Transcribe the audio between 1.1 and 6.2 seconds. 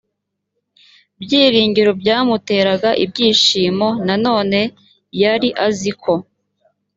byiringiro byamuteraga ibyishimo nanone yari azi ko